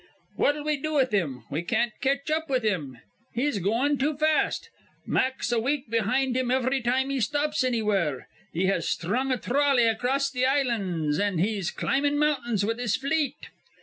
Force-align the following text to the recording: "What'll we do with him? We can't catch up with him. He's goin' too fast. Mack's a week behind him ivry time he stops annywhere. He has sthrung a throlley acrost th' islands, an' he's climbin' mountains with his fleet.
"What'll 0.35 0.63
we 0.63 0.77
do 0.77 0.95
with 0.95 1.11
him? 1.13 1.43
We 1.51 1.61
can't 1.61 1.93
catch 2.01 2.31
up 2.31 2.49
with 2.49 2.63
him. 2.63 2.97
He's 3.35 3.59
goin' 3.59 3.99
too 3.99 4.17
fast. 4.17 4.71
Mack's 5.05 5.51
a 5.51 5.59
week 5.59 5.91
behind 5.91 6.35
him 6.35 6.49
ivry 6.49 6.81
time 6.81 7.11
he 7.11 7.19
stops 7.21 7.63
annywhere. 7.63 8.27
He 8.51 8.65
has 8.65 8.89
sthrung 8.89 9.31
a 9.31 9.37
throlley 9.37 9.85
acrost 9.87 10.33
th' 10.33 10.43
islands, 10.43 11.19
an' 11.19 11.37
he's 11.37 11.69
climbin' 11.69 12.17
mountains 12.17 12.65
with 12.65 12.79
his 12.79 12.95
fleet. 12.95 13.49